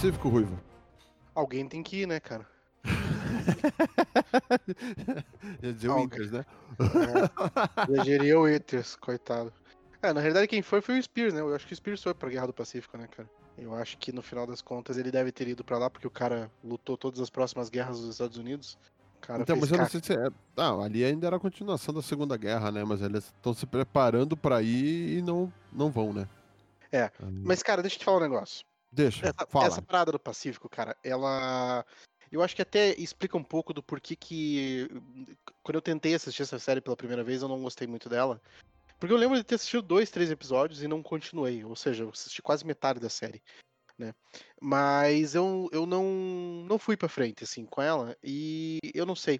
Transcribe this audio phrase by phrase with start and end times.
[0.00, 0.58] Pacífico, Ruivo.
[1.34, 2.48] Alguém tem que ir, né, cara?
[5.62, 6.00] Ia dizer o.
[6.00, 6.46] Incas, né?
[6.78, 8.46] É, elegeria o
[8.98, 9.52] coitado.
[10.00, 11.42] É, na realidade quem foi foi o Spears, né?
[11.42, 13.28] Eu acho que o Spears foi pra Guerra do Pacífico, né, cara?
[13.58, 16.10] Eu acho que no final das contas ele deve ter ido pra lá porque o
[16.10, 18.78] cara lutou todas as próximas guerras dos Estados Unidos.
[19.18, 20.30] O cara Então, mas eu não sei se é.
[20.56, 22.82] Ah, ali ainda era a continuação da Segunda Guerra, né?
[22.84, 26.26] Mas eles estão se preparando pra ir e não, não vão, né?
[26.90, 27.10] É,
[27.44, 28.64] Mas, cara, deixa eu te falar um negócio.
[28.92, 29.66] Deixa, Essa, fala.
[29.66, 31.84] essa parada do Pacífico, cara, ela.
[32.30, 34.88] Eu acho que até explica um pouco do porquê que.
[35.62, 38.40] Quando eu tentei assistir essa série pela primeira vez, eu não gostei muito dela.
[38.98, 41.64] Porque eu lembro de ter assistido dois, três episódios e não continuei.
[41.64, 43.42] Ou seja, eu assisti quase metade da série.
[44.00, 44.14] Né?
[44.58, 48.16] Mas eu, eu não, não fui pra frente, assim, com ela.
[48.24, 49.38] E eu não sei.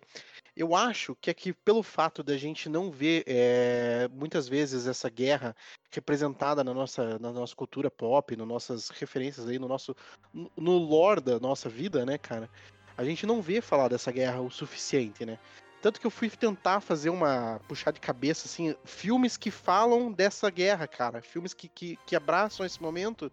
[0.55, 5.08] Eu acho que é que pelo fato da gente não ver é, muitas vezes essa
[5.08, 5.56] guerra
[5.91, 9.97] representada na nossa, na nossa cultura pop, nas nossas referências aí, no nosso
[10.33, 12.50] no- no lore da nossa vida, né, cara?
[12.98, 15.38] A gente não vê falar dessa guerra o suficiente, né?
[15.81, 20.50] Tanto que eu fui tentar fazer uma puxar de cabeça, assim, filmes que falam dessa
[20.50, 21.22] guerra, cara.
[21.22, 23.33] Filmes que, que, que abraçam esse momento.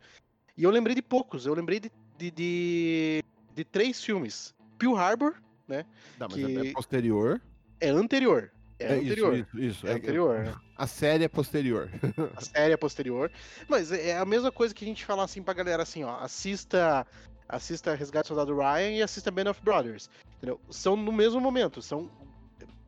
[0.58, 1.46] E eu lembrei de poucos.
[1.46, 3.24] Eu lembrei de, de, de,
[3.56, 4.56] de três filmes.
[4.78, 5.36] Pearl Harbor
[5.68, 5.84] Não,
[6.20, 7.42] mas que- é, é posterior.
[7.80, 8.52] é anterior.
[8.80, 9.34] É, É, anterior.
[9.36, 9.88] isso, isso, isso.
[9.88, 10.56] É anterior, né?
[10.78, 11.90] A série é posterior.
[12.36, 13.32] A série é posterior.
[13.68, 17.06] Mas é a mesma coisa que a gente falar assim pra galera assim, ó, assista
[17.50, 20.08] assista Resgate do Soldado Ryan e assista Band of Brothers.
[20.38, 20.60] Entendeu?
[20.70, 22.12] São no mesmo momento, são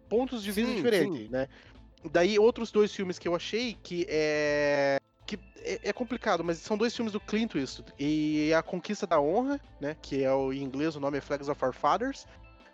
[0.08, 1.30] pontos de vista Sim, diferentes, sim.
[1.30, 1.48] né?
[2.12, 4.99] Daí outros dois filmes que eu achei que é
[5.30, 9.22] que é, é complicado, mas são dois filmes do Clint Eastwood e A Conquista da
[9.22, 12.26] Honra, né, que é o em inglês o nome é Flags of Our Fathers,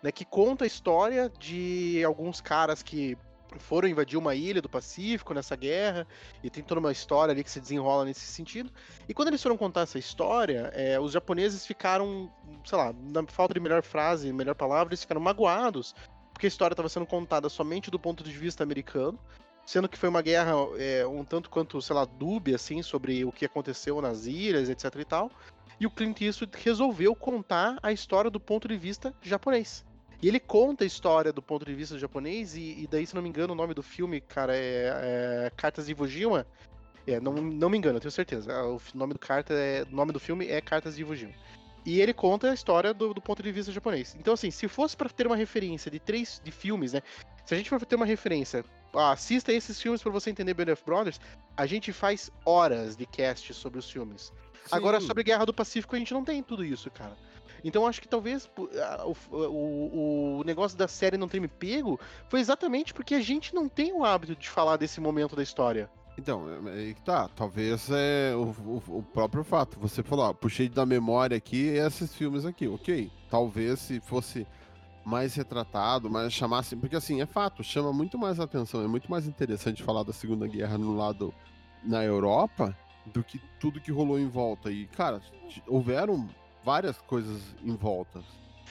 [0.02, 3.18] né, que conta a história de alguns caras que
[3.58, 6.06] foram invadir uma ilha do Pacífico nessa guerra
[6.42, 8.70] e tem toda uma história ali que se desenrola nesse sentido.
[9.08, 12.30] E quando eles foram contar essa história, é, os japoneses ficaram,
[12.64, 15.94] sei lá, na falta de melhor frase, melhor palavra, eles ficaram magoados
[16.32, 19.18] porque a história estava sendo contada somente do ponto de vista americano,
[19.66, 23.32] sendo que foi uma guerra é, um tanto quanto, sei lá, dúbia, assim, sobre o
[23.32, 25.30] que aconteceu nas ilhas, etc e tal.
[25.78, 29.84] E o Clint Eastwood resolveu contar a história do ponto de vista japonês.
[30.22, 33.20] E ele conta a história do ponto de vista japonês, e, e daí, se não
[33.20, 36.46] me engano, o nome do filme, cara, é, é Cartas de Iwo Jima.
[37.06, 38.52] É, não, não me engano, eu tenho certeza.
[38.52, 41.34] Ah, O nome do carta é, o nome do filme é Cartas de Iwo Jima.
[41.84, 44.16] E ele conta a história do, do ponto de vista japonês.
[44.18, 47.02] Então, assim, se fosse pra ter uma referência de três de filmes, né?
[47.46, 48.64] Se a gente for ter uma referência,
[48.94, 51.20] assista esses filmes pra você entender Band of Brothers,
[51.56, 54.32] a gente faz horas de cast sobre os filmes.
[54.70, 55.06] Agora, Sim.
[55.06, 57.16] sobre Guerra do Pacífico, a gente não tem tudo isso, cara.
[57.64, 58.48] Então, acho que talvez
[59.06, 61.98] o, o, o negócio da série não ter me pego
[62.28, 65.88] foi exatamente porque a gente não tem o hábito de falar desse momento da história.
[66.18, 67.28] Então, é- é tá.
[67.28, 68.42] Talvez é o,
[68.88, 69.78] o- o próprio fato.
[69.80, 72.66] Você falou, ó, puxei da memória aqui esses filmes aqui.
[72.66, 73.10] Ok.
[73.30, 74.46] Talvez se fosse
[75.06, 76.74] mais retratado, mais chamasse.
[76.74, 78.82] Porque assim, é fato, chama muito mais atenção.
[78.82, 81.32] É muito mais interessante falar da Segunda Guerra no lado
[81.84, 84.68] na Europa do que tudo que rolou em volta.
[84.68, 85.22] E, cara,
[85.68, 86.28] houveram
[86.64, 88.18] várias coisas em volta.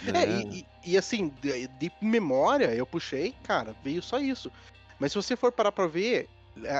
[0.04, 0.24] né?
[0.26, 4.52] É, e, e- assim, de, de memória, eu puxei, cara, veio só isso.
[5.00, 6.28] Mas se você for parar pra ver, é,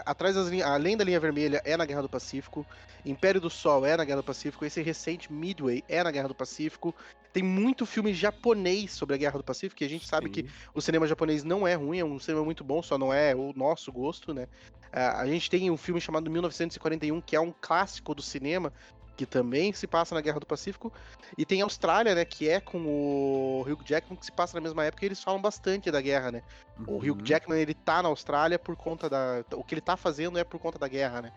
[0.06, 2.66] atrás das linhas, além da linha vermelha é na Guerra do Pacífico,
[3.06, 6.36] Império do Sol é na Guerra do Pacífico, esse recente Midway é na Guerra do
[6.36, 6.96] Pacífico.
[7.34, 10.32] Tem muito filme japonês sobre a Guerra do Pacífico, e a gente sabe Sim.
[10.32, 13.36] que o cinema japonês não é ruim, é um cinema muito bom, só não é
[13.36, 14.48] o nosso gosto, né?
[14.92, 18.72] Ah, a gente tem um filme chamado 1941, que é um clássico do cinema,
[19.16, 20.92] que também se passa na Guerra do Pacífico.
[21.38, 24.62] E tem a Austrália, né, que é com o Hugh Jackman, que se passa na
[24.62, 26.44] mesma época, e eles falam bastante da guerra, né?
[26.88, 27.24] O Hugh Uhum.
[27.24, 29.44] Jackman, ele tá na Austrália por conta da...
[29.54, 31.32] O que ele tá fazendo é por conta da guerra, né?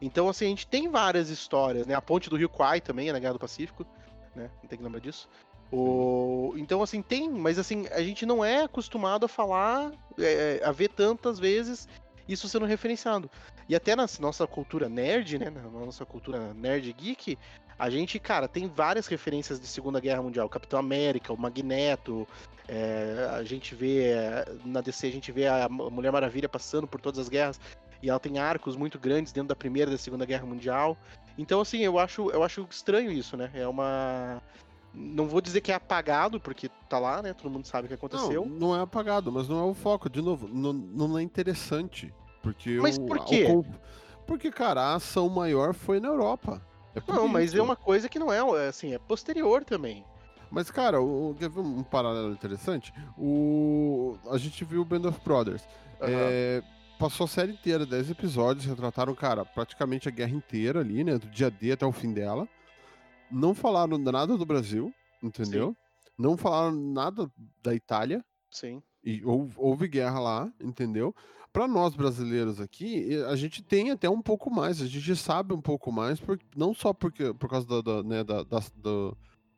[0.00, 1.94] Então, assim, a gente tem várias histórias, né?
[1.94, 3.86] A ponte do Rio Kwai também é na Guerra do Pacífico,
[4.34, 4.50] né?
[4.62, 5.28] Não tem que lembrar disso.
[5.70, 6.52] O...
[6.56, 10.88] Então, assim, tem, mas assim, a gente não é acostumado a falar, é, a ver
[10.88, 11.88] tantas vezes
[12.28, 13.30] isso sendo referenciado.
[13.68, 15.50] E até na nossa cultura nerd, né?
[15.50, 17.38] Na nossa cultura nerd geek,
[17.78, 20.48] a gente, cara, tem várias referências de Segunda Guerra Mundial.
[20.48, 22.26] Capitão América, o Magneto,
[22.68, 27.00] é, a gente vê, é, na DC, a gente vê a Mulher Maravilha passando por
[27.00, 27.60] todas as guerras.
[28.02, 30.96] E ela tem arcos muito grandes dentro da Primeira e da Segunda Guerra Mundial.
[31.38, 33.50] Então, assim, eu acho, eu acho estranho isso, né?
[33.54, 34.42] É uma.
[34.94, 37.32] Não vou dizer que é apagado, porque tá lá, né?
[37.32, 38.44] Todo mundo sabe o que aconteceu.
[38.46, 40.10] Não, não é apagado, mas não é o foco.
[40.10, 42.12] De novo, não, não é interessante.
[42.42, 43.46] Porque Mas o- por o quê?
[44.26, 46.60] porque, cara, a ação maior foi na Europa.
[46.94, 47.58] É Não, mas isso.
[47.58, 50.04] é uma coisa que não é, é, assim, é posterior também.
[50.50, 52.92] Mas, cara, o, quer ver um paralelo interessante?
[53.16, 55.62] O, a gente viu o Band of Brothers.
[56.00, 56.10] Aham.
[56.12, 56.62] É,
[56.98, 61.16] passou a série inteira, 10 episódios, retrataram, cara, praticamente a guerra inteira ali, né?
[61.16, 62.46] Do dia D até o fim dela.
[63.32, 64.92] Não falaram nada do Brasil,
[65.22, 65.70] entendeu?
[65.70, 65.76] Sim.
[66.18, 67.30] Não falaram nada
[67.62, 68.24] da Itália.
[68.50, 68.82] Sim.
[69.02, 71.14] E houve, houve guerra lá, entendeu?
[71.52, 75.60] Para nós brasileiros aqui, a gente tem até um pouco mais, a gente sabe um
[75.60, 78.60] pouco mais, por, não só porque, por causa da, da, né, da, da,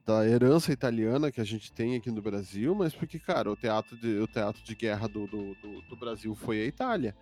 [0.05, 3.97] da, herança italiana que a gente tem aqui no Brasil, mas porque, cara, o teatro
[3.97, 7.15] de, o teatro de guerra do, do, do, do Brasil foi a Itália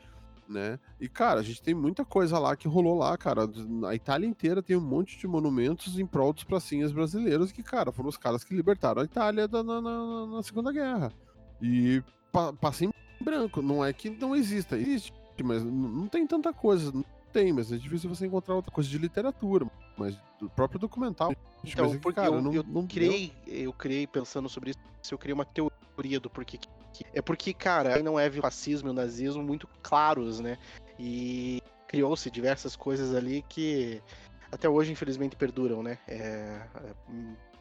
[0.49, 0.79] né?
[1.01, 3.49] E, cara, a gente tem muita coisa lá que rolou lá, cara.
[3.89, 7.93] A Itália inteira tem um monte de monumentos em prol dos pracinhas brasileiros que, cara,
[7.93, 11.13] foram os caras que libertaram a Itália da, na, na, na, Segunda Guerra.
[11.61, 13.63] E pa, passa em branco.
[13.63, 15.13] Não é que não exista, existe,
[15.43, 16.93] mas não tem tanta coisa.
[16.93, 19.67] Não tem, mas é difícil você encontrar outra coisa de literatura.
[19.97, 21.35] Mas do próprio documental.
[21.65, 25.15] Então, mas, é porque cara, eu, não, eu, não criei, eu criei pensando sobre isso,
[25.15, 26.69] eu criei uma teoria do porquê que
[27.13, 30.59] é porque, cara, não é o fascismo e o nazismo muito claros, né?
[30.99, 34.03] E criou-se diversas coisas ali que
[34.51, 35.99] até hoje, infelizmente, perduram, né?
[36.07, 36.95] É, é,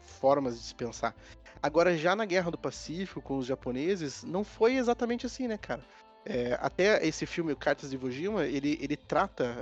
[0.01, 1.16] formas de se pensar.
[1.63, 5.81] Agora, já na Guerra do Pacífico com os japoneses, não foi exatamente assim, né, cara?
[6.25, 9.56] É, até esse filme, Cartas de Iwo ele, ele trata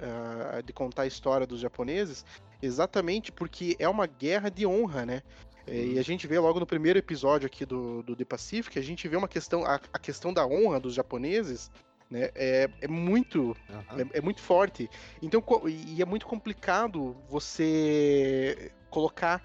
[0.59, 2.25] uh, de contar a história dos japoneses
[2.61, 5.21] exatamente porque é uma guerra de honra, né?
[5.69, 8.81] É, e a gente vê logo no primeiro episódio aqui do, do The Pacific, a
[8.81, 11.69] gente vê uma questão, a, a questão da honra dos japoneses,
[12.09, 13.99] né, é, é muito uhum.
[13.99, 14.89] é, é, muito forte.
[15.21, 19.43] Então, e é muito complicado você colocar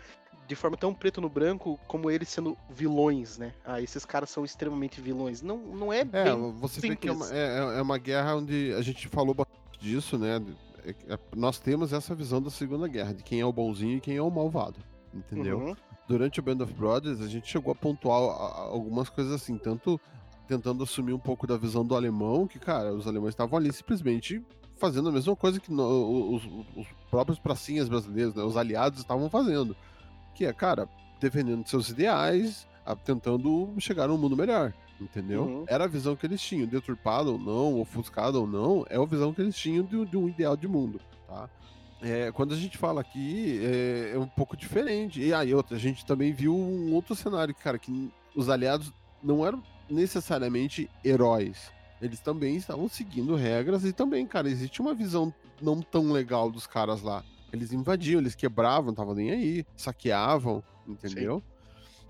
[0.49, 3.55] de forma tão preto no branco como eles sendo vilões, né?
[3.65, 5.43] Ah, esses caras são extremamente vilões.
[5.43, 6.91] Não, não é, é bem É, você simples.
[6.91, 10.43] vê que é uma, é, é uma guerra onde a gente falou bastante disso, né?
[10.85, 14.17] É, nós temos essa visão da Segunda Guerra, de quem é o bonzinho e quem
[14.17, 14.81] é o malvado,
[15.15, 15.59] entendeu?
[15.59, 15.76] Uhum
[16.06, 20.01] durante o Band of Brothers, a gente chegou a pontuar algumas coisas assim, tanto
[20.47, 24.43] tentando assumir um pouco da visão do alemão, que, cara, os alemães estavam ali simplesmente
[24.77, 26.43] fazendo a mesma coisa que no, os,
[26.77, 29.77] os, próprios pracinhas brasileiros, né, os aliados estavam fazendo,
[30.35, 30.89] que é, cara,
[31.21, 32.67] defendendo seus ideais,
[33.05, 35.45] tentando chegar num mundo melhor, entendeu?
[35.45, 35.65] Uhum.
[35.67, 39.33] Era a visão que eles tinham, deturpada ou não, ofuscada ou não, é a visão
[39.33, 41.49] que eles tinham de, de um ideal de mundo, tá?
[42.05, 45.23] É, quando a gente fala aqui, é, é, um pouco diferente.
[45.23, 48.93] E aí, outra, a gente também viu um outro cenário, cara, que os aliados
[49.23, 51.73] não eram necessariamente heróis.
[52.03, 56.67] Eles também estavam seguindo regras e também, cara, existe uma visão não tão legal dos
[56.67, 57.25] caras lá.
[57.51, 61.43] Eles invadiam, eles quebravam, não estavam nem aí, saqueavam, entendeu?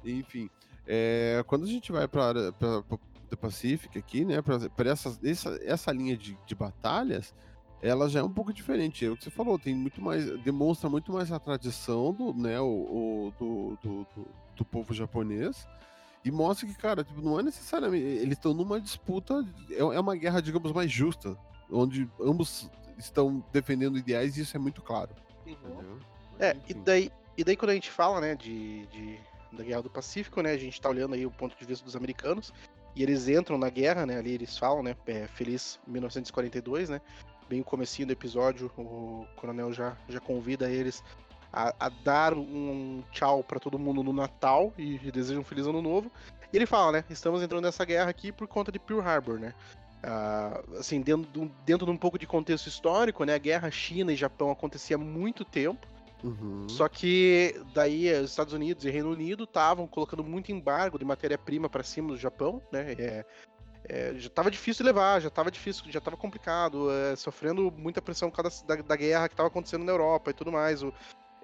[0.02, 0.18] Sim.
[0.18, 0.50] Enfim,
[0.88, 6.16] é, quando a gente vai para The Pacific aqui, né, para essa, essa, essa linha
[6.16, 7.32] de, de batalhas,
[7.84, 9.04] ela já é um pouco diferente.
[9.04, 10.24] É o que você falou, tem muito mais.
[10.42, 14.26] demonstra muito mais a tradição do, né, o, o do, do, do,
[14.56, 15.68] do, povo japonês.
[16.24, 18.04] E mostra que, cara, tipo, não é necessariamente.
[18.04, 19.46] Eles estão numa disputa.
[19.70, 21.36] É, é uma guerra, digamos, mais justa.
[21.70, 25.10] Onde ambos estão defendendo ideais e isso é muito claro.
[25.46, 25.98] Uhum.
[26.38, 29.18] É, e daí, e daí quando a gente fala, né, de, de,
[29.52, 31.96] da Guerra do Pacífico, né, a gente tá olhando aí o ponto de vista dos
[31.96, 32.52] americanos,
[32.96, 37.00] e eles entram na guerra, né, ali eles falam, né, é, feliz 1942, né,
[37.48, 41.02] bem o comecinho do episódio, o coronel já, já convida eles
[41.52, 45.80] a, a dar um tchau para todo mundo no Natal e deseja um feliz ano
[45.80, 46.10] novo.
[46.52, 47.04] E ele fala, né?
[47.08, 49.54] Estamos entrando nessa guerra aqui por conta de Pearl Harbor, né?
[50.04, 53.34] Uh, assim, dentro, dentro de um pouco de contexto histórico, né?
[53.34, 55.86] A guerra China e Japão acontecia há muito tempo.
[56.22, 56.68] Uhum.
[56.68, 61.68] Só que daí os Estados Unidos e Reino Unido estavam colocando muito embargo de matéria-prima
[61.68, 62.92] para cima do Japão, né?
[62.98, 63.24] É,
[63.88, 68.00] é, já estava difícil de levar, já estava difícil, já estava complicado, é, sofrendo muita
[68.00, 70.82] pressão por causa da, da guerra que estava acontecendo na Europa e tudo mais.
[70.82, 70.92] O,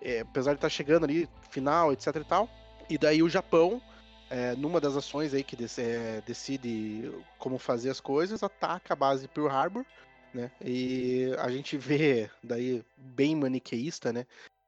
[0.01, 2.49] é, apesar de estar tá chegando ali, final, etc e tal.
[2.89, 3.81] E daí o Japão,
[4.31, 9.29] é, numa das ações aí que é, decide como fazer as coisas, ataca a base
[9.29, 9.85] Pearl Harbor,
[10.33, 10.51] né?
[10.61, 14.27] E a gente vê, daí, bem maniqueísta, né?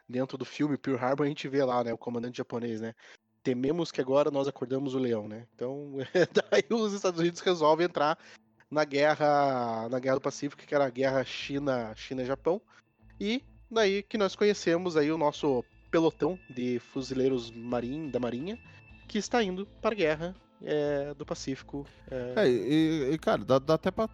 [0.09, 2.95] Dentro do filme Pearl Harbor, a gente vê lá, né, o comandante japonês, né?
[3.43, 5.47] Tememos que agora nós acordamos o leão, né?
[5.55, 5.95] Então,
[6.51, 8.19] daí os Estados Unidos resolvem entrar
[8.71, 12.61] na guerra, na guerra do Pacífico, que era a guerra China, China-Japão,
[13.21, 18.59] e daí que nós conhecemos aí o nosso pelotão de fuzileiros marim, da Marinha,
[19.07, 21.87] que está indo para a guerra é, do Pacífico.
[22.11, 22.45] É...
[22.45, 24.09] é e, e, cara, dá, dá até para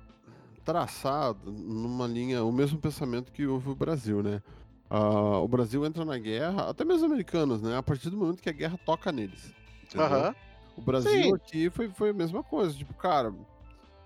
[0.65, 4.43] traçar numa linha o mesmo pensamento que houve o Brasil, né?
[4.91, 7.77] Uh, o Brasil entra na guerra, até mesmo os americanos, né?
[7.77, 9.53] A partir do momento que a guerra toca neles.
[9.95, 10.35] Uhum.
[10.77, 11.35] O Brasil Sim.
[11.35, 12.73] aqui foi, foi a mesma coisa.
[12.75, 13.35] Tipo, cara,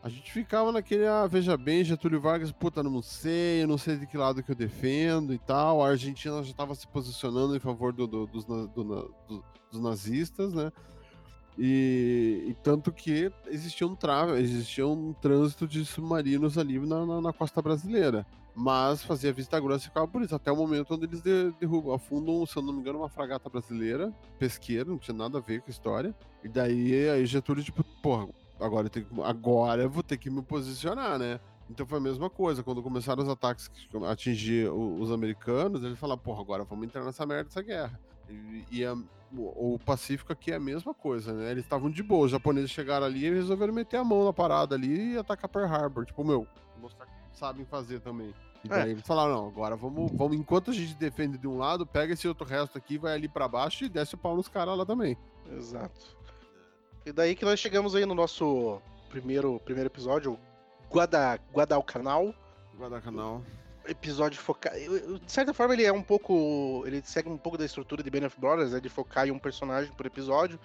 [0.02, 3.96] a gente ficava naquele, ah, veja bem, Getúlio Vargas, puta, não sei, eu não sei
[3.96, 5.84] de que lado que eu defendo e tal.
[5.84, 9.14] A Argentina já estava se posicionando em favor do, do, dos, do, do,
[9.70, 10.72] dos nazistas, né?
[11.58, 14.40] E, e, tanto que existia um, tra...
[14.40, 18.26] existia um trânsito de submarinos ali na, na, na, costa brasileira.
[18.54, 21.94] Mas fazia vista grossa e ficava por isso, até o momento onde eles de, derrubam,
[21.94, 25.60] afundam, se eu não me engano, uma fragata brasileira, pesqueira, não tinha nada a ver
[25.60, 26.14] com a história.
[26.44, 28.28] E daí aí Getúlio, tipo, porra,
[28.60, 31.40] agora eu, tenho, agora eu vou ter que me posicionar, né?
[31.70, 33.70] Então foi a mesma coisa, quando começaram os ataques
[34.04, 37.98] a atingir os americanos, ele falaram, porra, agora vamos entrar nessa merda dessa guerra.
[38.70, 38.94] E, a,
[39.32, 41.50] o, o Pacífico aqui é a mesma coisa, né?
[41.50, 44.74] Eles estavam de boa, os japoneses chegaram ali e resolveram meter a mão na parada
[44.74, 46.04] ali e atacar Pearl Harbor.
[46.04, 46.46] Tipo, meu,
[46.80, 48.34] mostrar que sabem fazer também.
[48.64, 48.92] E daí é.
[48.92, 52.28] eles falaram, não, agora vamos, vamos, enquanto a gente defende de um lado, pega esse
[52.28, 55.16] outro resto aqui, vai ali para baixo e desce o pau nos caras lá também.
[55.50, 56.16] Exato.
[57.04, 60.38] E daí que nós chegamos aí no nosso primeiro, primeiro episódio,
[60.88, 62.32] Guada, Guadalcanal.
[62.78, 63.42] Guadalcanal.
[63.86, 64.76] Episódio focado.
[65.18, 66.84] De certa forma, ele é um pouco.
[66.86, 69.38] Ele segue um pouco da estrutura de Ben of Brothers, né, de focar em um
[69.38, 70.58] personagem por episódio,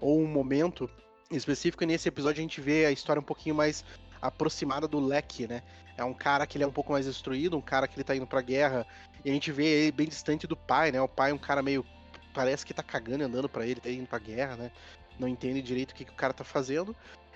[0.00, 0.88] ou um momento
[1.30, 1.82] específico.
[1.82, 3.84] E nesse episódio a gente vê a história um pouquinho mais
[4.20, 5.62] aproximada do Leque, né?
[5.96, 8.14] É um cara que ele é um pouco mais destruído, um cara que ele tá
[8.14, 8.86] indo pra guerra,
[9.24, 11.00] e a gente vê ele bem distante do pai, né?
[11.00, 11.84] O pai é um cara meio.
[12.32, 14.70] Parece que tá cagando andando para ele, tá indo pra guerra, né?
[15.18, 16.94] Não entende direito o que, que o cara tá fazendo.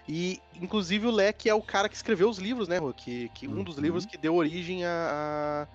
[0.09, 3.65] E, inclusive, o Leque é o cara que escreveu os livros, né, que, que Um
[3.65, 4.11] dos livros uhum.
[4.11, 5.67] que deu origem a,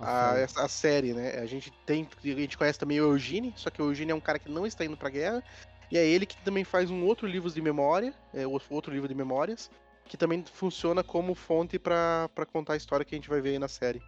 [0.00, 1.38] a, a, essa, a, série, né?
[1.38, 2.08] A gente tem.
[2.22, 4.66] A gente conhece também o Eugene, só que o Eugene é um cara que não
[4.66, 5.42] está indo pra guerra.
[5.90, 9.14] E é ele que também faz um outro livro de memória, é, outro livro de
[9.14, 9.70] memórias,
[10.06, 13.58] que também funciona como fonte para contar a história que a gente vai ver aí
[13.58, 14.02] na série.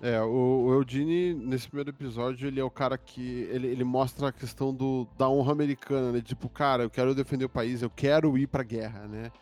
[0.00, 3.48] É, o, o Eugene, nesse primeiro episódio, ele é o cara que.
[3.50, 6.20] Ele, ele mostra a questão do, da honra americana, né?
[6.20, 9.32] Tipo, cara, eu quero defender o país, eu quero ir pra guerra, né?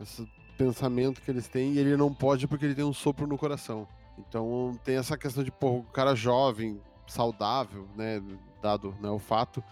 [0.00, 3.36] Esse pensamento que eles têm, e ele não pode porque ele tem um sopro no
[3.36, 3.86] coração.
[4.18, 8.22] Então tem essa questão de, pô, o cara jovem, saudável, né?
[8.62, 9.62] Dado né, o fato.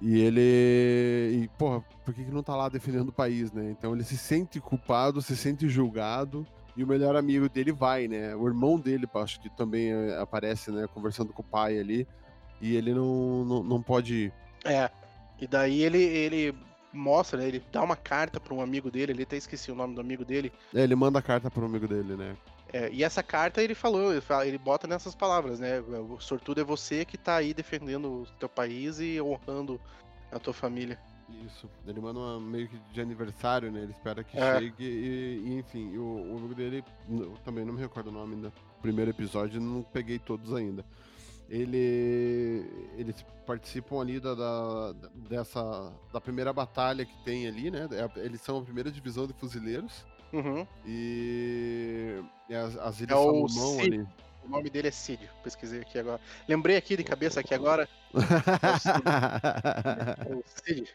[0.00, 1.42] E ele.
[1.42, 3.70] E, porra, por que, que não tá lá defendendo o país, né?
[3.72, 8.34] Então ele se sente culpado, se sente julgado e o melhor amigo dele vai, né?
[8.34, 10.86] O irmão dele, acho que também eh, aparece, né?
[10.92, 12.06] Conversando com o pai ali.
[12.60, 14.32] E ele não, não, não pode ir.
[14.64, 14.90] É.
[15.40, 16.54] E daí ele, ele
[16.92, 17.48] mostra, né?
[17.48, 20.24] Ele dá uma carta para um amigo dele, ele até esqueci o nome do amigo
[20.24, 20.52] dele.
[20.74, 22.36] É, ele manda a carta para um amigo dele, né?
[22.72, 25.80] É, e essa carta ele falou, ele, fala, ele bota nessas palavras, né?
[25.80, 29.78] O sortudo é você que tá aí defendendo o teu país e honrando
[30.30, 30.98] a tua família.
[31.46, 31.68] Isso.
[31.86, 33.82] Ele manda uma meio que de aniversário, né?
[33.82, 34.58] Ele espera que é.
[34.58, 38.36] chegue e, e, enfim, o, o amigo dele, eu também não me recordo o nome
[38.36, 40.84] do primeiro episódio, não peguei todos ainda.
[41.48, 44.92] Ele, eles participam ali da, da,
[45.28, 47.88] dessa da primeira batalha que tem ali, né?
[47.92, 50.04] É eles são a primeira divisão de fuzileiros.
[50.32, 50.66] Uhum.
[50.86, 54.06] E, e as, as Ilhas é Salomão ali.
[54.44, 56.20] O nome dele é Cid, pesquisei aqui agora.
[56.48, 57.88] Lembrei aqui de cabeça aqui agora.
[60.28, 60.92] É o Cid.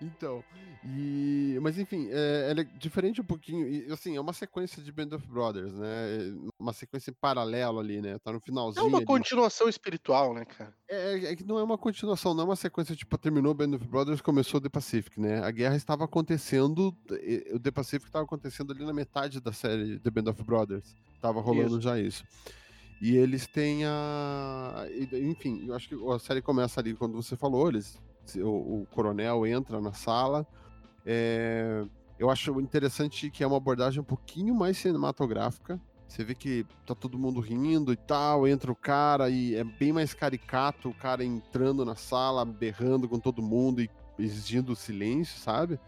[0.00, 0.44] Então,
[0.84, 1.58] e...
[1.60, 5.16] Mas enfim, é, ela é diferente um pouquinho, e assim, é uma sequência de Band
[5.16, 8.84] of Brothers, né, é uma sequência paralela ali, né, tá no finalzinho.
[8.84, 9.06] É uma ali.
[9.06, 10.72] continuação espiritual, né, cara?
[10.88, 13.86] É, é, que não é uma continuação, não é uma sequência, tipo, terminou Band of
[13.88, 16.96] Brothers, começou The Pacific, né, a guerra estava acontecendo,
[17.52, 21.40] o The Pacific estava acontecendo ali na metade da série The Band of Brothers, tava
[21.40, 21.80] rolando isso.
[21.80, 22.24] já isso.
[23.00, 24.86] E eles têm a.
[25.12, 27.96] Enfim, eu acho que a série começa ali quando você falou, eles
[28.36, 30.46] o, o coronel entra na sala.
[31.04, 31.84] É,
[32.18, 35.80] eu acho interessante que é uma abordagem um pouquinho mais cinematográfica.
[36.08, 39.92] Você vê que tá todo mundo rindo e tal, entra o cara e é bem
[39.92, 45.78] mais caricato o cara entrando na sala, berrando com todo mundo e exigindo silêncio, sabe?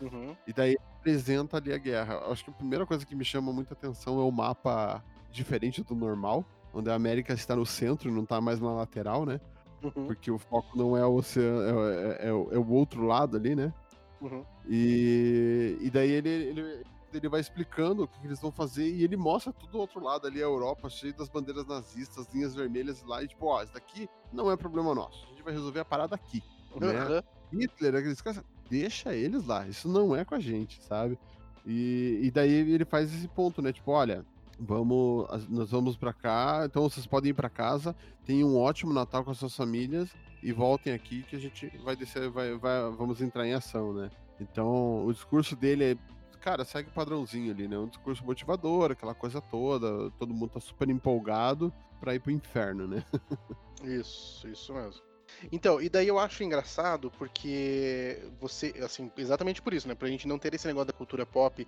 [0.00, 0.36] Uhum.
[0.46, 2.18] E daí apresenta ali a guerra.
[2.30, 5.02] Acho que a primeira coisa que me chama muita atenção é o mapa
[5.32, 9.40] diferente do normal, onde a América está no centro, não tá mais na lateral, né?
[9.82, 10.06] Uhum.
[10.06, 13.36] Porque o foco não é o oceano, é, é, é, o, é o outro lado
[13.36, 13.72] ali, né?
[14.20, 14.44] Uhum.
[14.68, 16.84] E, e daí ele, ele,
[17.14, 20.02] ele vai explicando o que, que, eles vão fazer e ele mostra tudo do outro
[20.02, 23.72] lado ali, a Europa, cheio das bandeiras nazistas, linhas vermelhas lá, e tipo, ó, isso
[23.72, 25.24] daqui não é problema nosso.
[25.24, 26.42] A gente vai resolver a parada aqui.
[26.76, 27.22] Né?
[27.52, 31.18] Hitler, aqueles caras, deixa eles lá, isso não é com a gente, sabe?
[31.66, 33.72] E, e daí ele faz esse ponto, né?
[33.72, 34.24] Tipo, olha,
[34.62, 39.24] Vamos, nós vamos para cá, então vocês podem ir para casa, tenham um ótimo Natal
[39.24, 43.22] com as suas famílias e voltem aqui que a gente vai descer, vai, vai, vamos
[43.22, 44.10] entrar em ação, né?
[44.38, 45.96] Então, o discurso dele é,
[46.40, 47.78] cara, segue o padrãozinho ali, né?
[47.78, 52.86] Um discurso motivador, aquela coisa toda, todo mundo tá super empolgado para ir pro inferno,
[52.86, 53.02] né?
[53.82, 55.02] isso, isso mesmo.
[55.50, 59.94] Então, e daí eu acho engraçado porque você, assim, exatamente por isso, né?
[59.94, 61.66] Pra gente não ter esse negócio da cultura pop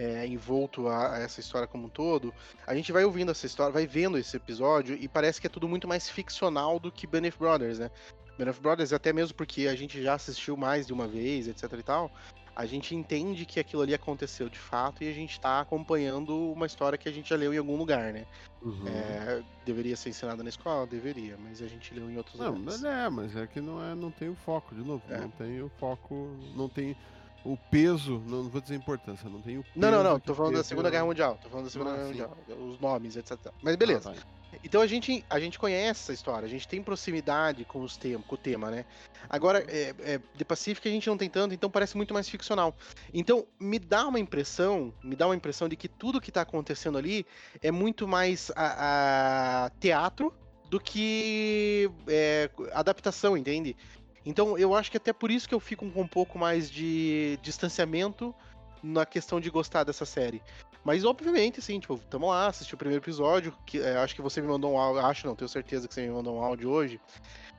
[0.00, 2.32] é, envolto a, a, essa história como um todo,
[2.66, 5.68] a gente vai ouvindo essa história, vai vendo esse episódio e parece que é tudo
[5.68, 7.90] muito mais ficcional do que Benef Brothers, né?
[8.38, 11.70] Band of Brothers, até mesmo porque a gente já assistiu mais de uma vez, etc
[11.78, 12.10] e tal,
[12.56, 16.64] a gente entende que aquilo ali aconteceu de fato e a gente está acompanhando uma
[16.64, 18.24] história que a gente já leu em algum lugar, né?
[18.62, 18.88] Uhum.
[18.88, 20.86] É, deveria ser ensinada na escola?
[20.86, 22.80] Deveria, mas a gente leu em outros não, lugares.
[22.80, 25.20] Não, é, mas é que não, é, não tem o foco, de novo, é.
[25.20, 26.14] não tem o foco,
[26.56, 26.96] não tem
[27.44, 29.74] o peso, não, não vou dizer importância, não tem o peso.
[29.76, 32.06] Não, não, não, tô falando da Segunda Guerra Mundial, tô falando da Segunda ah, Guerra
[32.06, 32.20] sim.
[32.20, 32.36] Mundial,
[32.68, 33.38] os nomes, etc.
[33.62, 34.14] Mas beleza.
[34.16, 34.40] Ah.
[34.64, 38.18] Então a gente, a gente conhece essa história, a gente tem proximidade com, os tem,
[38.18, 38.84] com o tema, né?
[39.28, 42.74] Agora, é, é, The Pacific a gente não tem tanto, então parece muito mais ficcional.
[43.14, 46.98] Então, me dá uma impressão, me dá uma impressão de que tudo que tá acontecendo
[46.98, 47.24] ali
[47.62, 50.34] é muito mais a, a teatro
[50.68, 53.76] do que é, adaptação, entende?
[54.24, 57.38] Então eu acho que até por isso que eu fico com um pouco mais de
[57.42, 58.34] distanciamento
[58.82, 60.42] na questão de gostar dessa série.
[60.84, 64.40] Mas obviamente, sim, tipo, tamo lá, assisti o primeiro episódio, que é, acho que você
[64.40, 66.98] me mandou um áudio, acho não, tenho certeza que você me mandou um áudio hoje,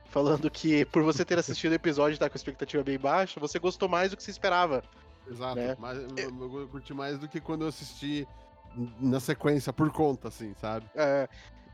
[0.06, 3.38] falando que por você ter assistido o episódio e tá com a expectativa bem baixa,
[3.38, 4.82] você gostou mais do que se esperava.
[5.30, 5.76] Exato, né?
[5.78, 8.26] mas, eu, eu curti mais do que quando eu assisti
[9.00, 10.86] na sequência, por conta, assim, sabe?
[10.96, 11.28] É,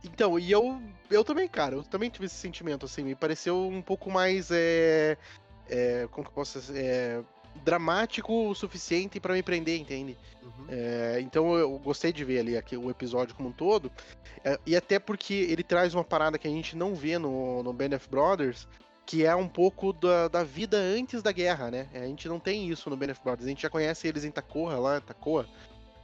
[0.04, 3.82] então, e eu, eu também, cara, eu também tive esse sentimento, assim, me pareceu um
[3.82, 5.16] pouco mais, é,
[5.68, 7.22] é como que eu posso dizer, é,
[7.64, 10.16] dramático o suficiente para me prender, entende?
[10.42, 10.66] Uhum.
[10.68, 13.90] É, então eu gostei de ver ali aqui, o episódio como um todo,
[14.44, 17.72] é, e até porque ele traz uma parada que a gente não vê no, no
[17.72, 18.68] Band of Brothers,
[19.04, 21.88] que é um pouco da, da vida antes da guerra, né?
[21.94, 24.30] A gente não tem isso no Band of Brothers, a gente já conhece eles em
[24.30, 25.48] Takoa lá, Takoa,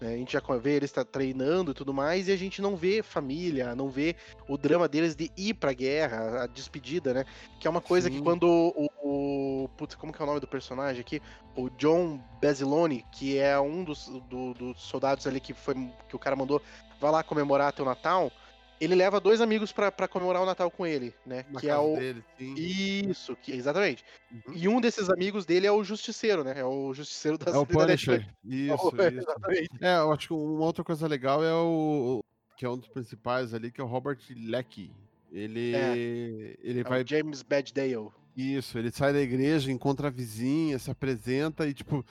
[0.05, 0.13] né?
[0.13, 3.03] A gente já vê eles tá treinando e tudo mais, e a gente não vê
[3.03, 4.15] família, não vê
[4.47, 7.25] o drama deles de ir pra guerra, a despedida, né?
[7.59, 8.17] Que é uma coisa Sim.
[8.17, 9.69] que quando o, o.
[9.79, 11.23] Putz, como que é o nome do personagem aqui?
[11.57, 15.75] O John Basilone, que é um dos, do, dos soldados ali que foi
[16.09, 16.61] que o cara mandou,
[17.01, 18.31] vai lá comemorar teu Natal
[18.81, 21.45] ele leva dois amigos para comemorar o Natal com ele, né?
[21.51, 24.05] Na que é o dele, isso, que exatamente.
[24.31, 24.55] Uhum.
[24.55, 26.55] E um desses amigos dele é o Justiceiro, né?
[26.57, 28.29] É o Justiceiro da É o Punisher.
[28.45, 29.19] Isso, é, isso.
[29.19, 29.71] Exatamente.
[29.81, 32.23] É, eu acho que uma outra coisa legal é o
[32.57, 34.91] que é um dos principais ali, que é o Robert Leck.
[35.33, 36.57] Ele é.
[36.63, 38.11] ele é vai James Badgedale.
[38.37, 42.05] Isso, ele sai da igreja, encontra a vizinha, se apresenta e tipo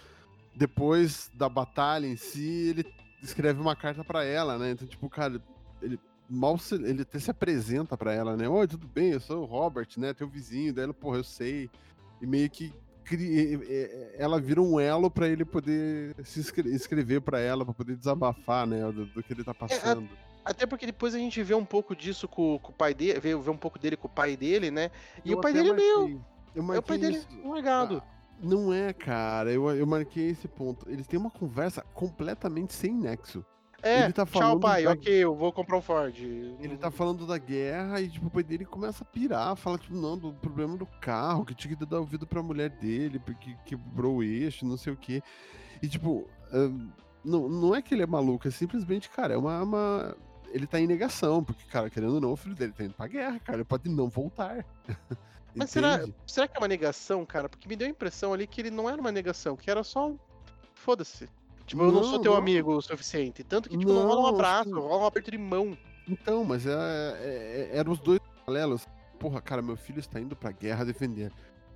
[0.55, 2.85] depois da batalha em si, ele
[3.21, 4.71] escreve uma carta para ela, né?
[4.71, 5.41] Então, tipo, cara,
[5.81, 5.99] ele
[6.29, 8.47] mal se, ele até se apresenta para ela, né?
[8.47, 9.11] Oi, tudo bem?
[9.11, 10.13] Eu sou o Robert, né?
[10.13, 10.73] Teu vizinho.
[10.73, 11.69] Daí ela, porra, eu sei.
[12.21, 12.73] E meio que
[14.17, 18.83] ela vira um elo para ele poder se escrever para ela, para poder desabafar, né?
[18.91, 20.03] Do, do, que ele tá passando.
[20.03, 20.07] É,
[20.45, 23.35] até porque depois a gente vê um pouco disso com, com o pai dele, vê,
[23.35, 24.89] vê, um pouco dele com o pai dele, né?
[25.23, 26.25] E eu o pai dele é meio.
[26.55, 28.01] É o pai dele um legado.
[28.05, 29.51] Ah, não é, cara.
[29.51, 30.89] Eu, eu marquei esse ponto.
[30.89, 33.45] Eles têm uma conversa completamente sem nexo.
[33.83, 34.91] É, ele tá tchau pai, da...
[34.91, 36.17] ok, eu vou comprar um Ford.
[36.17, 39.93] Ele tá falando da guerra e tipo, o pai dele começa a pirar, fala tipo,
[39.93, 44.17] não, do problema do carro, que tinha que dar ouvido pra mulher dele, porque quebrou
[44.17, 45.21] o eixo, não sei o quê.
[45.81, 46.25] E tipo,
[47.23, 50.17] não, não é que ele é maluco, é simplesmente, cara, é uma, uma...
[50.51, 53.07] Ele tá em negação, porque, cara, querendo ou não, o filho dele tá indo pra
[53.07, 54.65] guerra, cara, ele pode não voltar.
[55.55, 57.47] Mas será, será que é uma negação, cara?
[57.47, 60.09] Porque me deu a impressão ali que ele não era uma negação, que era só
[60.09, 60.19] um.
[60.73, 61.29] Foda-se.
[61.65, 62.39] Tipo, eu não sou teu não.
[62.39, 63.43] amigo o suficiente.
[63.43, 64.79] Tanto que, tipo, não, não rola um abraço, assim...
[64.79, 65.77] rola um aperto de mão.
[66.07, 68.87] Então, mas é, é, é, eram os dois paralelos.
[69.19, 71.31] Porra, cara, meu filho está indo pra guerra defender.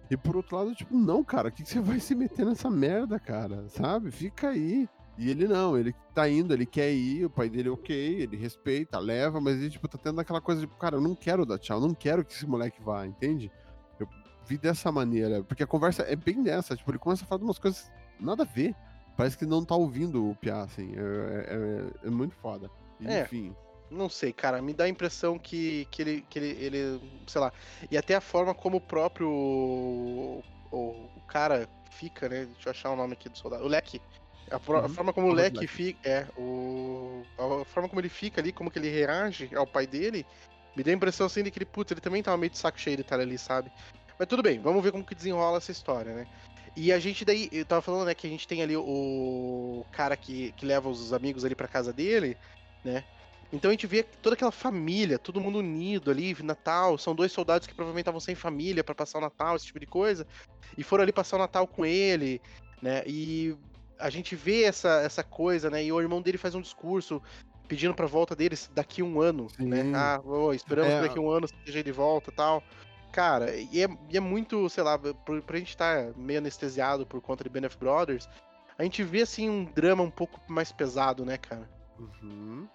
[0.10, 2.69] E por outro lado, tipo, não, cara, o que, que você vai se meter nessa
[2.69, 3.67] merda, cara?
[3.69, 4.12] Sabe?
[4.12, 4.88] Fica aí.
[5.17, 8.38] E ele não, ele tá indo, ele quer ir, o pai dele é ok, ele
[8.38, 11.43] respeita, leva, mas ele, tipo, tá tendo aquela coisa de, tipo, cara, eu não quero
[11.43, 13.52] dar tchau, não quero que esse moleque vá, entende?
[14.00, 14.08] Eu
[14.45, 17.45] vi dessa maneira, porque a conversa é bem dessa, tipo, ele começa a falar de
[17.45, 18.76] umas coisas nada a ver
[19.18, 20.94] parece que não tá ouvindo o Piá, assim.
[20.96, 22.70] É, é, é, é muito foda.
[23.04, 23.54] É, Enfim.
[23.90, 27.02] Não sei, cara, me dá a impressão que, que, ele, que ele, ele.
[27.26, 27.52] Sei lá.
[27.90, 29.30] E até a forma como o próprio.
[29.30, 32.46] O, o cara fica, né?
[32.46, 33.64] Deixa eu achar o nome aqui do soldado.
[33.64, 34.02] O Leque.
[34.52, 34.78] A, uhum.
[34.78, 36.08] a, forma como o Leque fica.
[36.08, 37.24] É, o.
[37.38, 40.26] A forma como ele fica ali, como que ele reage ao pai dele,
[40.76, 42.80] me dá a impressão assim de que ele, putz, ele também tava meio de saco
[42.80, 43.72] cheio de estar ali, sabe?
[44.20, 46.28] Mas tudo bem, vamos ver como que desenrola essa história, né?
[46.80, 50.16] E a gente daí, eu tava falando, né, que a gente tem ali o cara
[50.16, 52.38] que, que leva os amigos ali pra casa dele,
[52.86, 53.04] né?
[53.52, 56.96] Então a gente vê toda aquela família, todo mundo unido ali, Natal.
[57.00, 59.88] São dois soldados que provavelmente estavam sem família para passar o Natal, esse tipo de
[59.88, 60.28] coisa.
[60.78, 62.40] E foram ali passar o Natal com ele,
[62.80, 63.02] né?
[63.08, 63.58] E
[63.98, 65.84] a gente vê essa, essa coisa, né?
[65.84, 67.20] E o irmão dele faz um discurso
[67.68, 69.82] pedindo pra volta deles daqui um ano, né?
[69.82, 69.92] Sim.
[69.92, 69.98] né?
[69.98, 71.02] Ah, oh, esperamos é...
[71.02, 72.62] que daqui um ano seja de volta tal
[73.12, 77.06] cara, e é, e é muito, sei lá, por, pra gente estar tá meio anestesiado
[77.06, 78.30] por conta de Benef Brothers,
[78.78, 81.67] a gente vê, assim, um drama um pouco mais pesado, né, cara?
[82.00, 82.67] Uhum.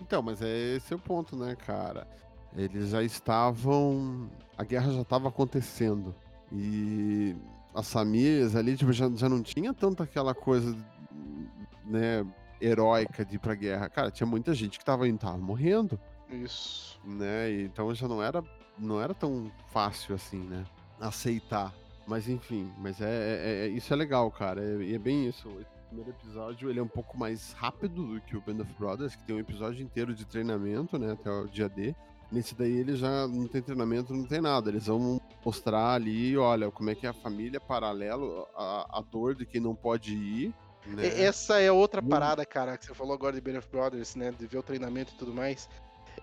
[0.00, 2.06] Então, mas é esse é o ponto, né, cara?
[2.56, 4.30] eles já estavam.
[4.56, 6.14] A guerra já estava acontecendo.
[6.50, 7.36] E
[7.74, 10.74] as famílias ali tipo, já, já não tinha tanto aquela coisa,
[11.84, 12.24] né,
[12.60, 13.90] heróica de ir pra guerra.
[13.90, 16.00] Cara, tinha muita gente que tava, tava morrendo.
[16.30, 16.98] Isso.
[17.04, 17.62] Né?
[17.62, 18.42] Então já não era,
[18.78, 20.64] não era tão fácil assim, né?
[21.00, 21.72] Aceitar.
[22.06, 24.62] Mas enfim, mas é, é, é isso é legal, cara.
[24.82, 25.48] E é, é, bem isso.
[25.48, 29.16] O primeiro episódio ele é um pouco mais rápido do que o Band of Brothers,
[29.16, 31.12] que tem um episódio inteiro de treinamento, né?
[31.12, 31.94] Até o dia D.
[32.30, 34.70] Nesse daí ele já não tem treinamento, não tem nada.
[34.70, 39.34] Eles vão mostrar ali, olha, como é que é a família paralelo, a, a dor
[39.34, 40.54] de quem não pode ir.
[40.86, 41.06] Né?
[41.20, 44.30] Essa é outra parada, cara, que você falou agora de Band of Brothers, né?
[44.30, 45.68] De ver o treinamento e tudo mais.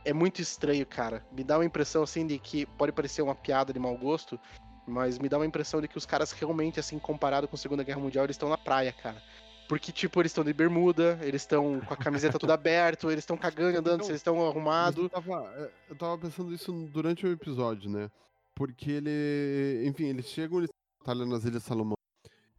[0.05, 1.25] É muito estranho, cara.
[1.31, 4.39] Me dá uma impressão assim de que pode parecer uma piada de mau gosto,
[4.87, 7.83] mas me dá uma impressão de que os caras realmente, assim, comparado com a Segunda
[7.83, 9.21] Guerra Mundial, eles estão na praia, cara.
[9.67, 13.37] Porque, tipo, eles estão de bermuda, eles estão com a camiseta toda aberta, eles estão
[13.37, 15.03] cagando, andando, então, eles estão arrumados.
[15.03, 18.11] Eu tava, é, eu tava pensando isso durante o episódio, né?
[18.53, 19.83] Porque ele.
[19.87, 21.97] Enfim, eles chegam, eles batalham nas Ilhas Salomão.